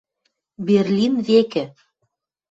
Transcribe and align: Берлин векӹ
Берлин 0.67 1.13
векӹ 1.27 1.65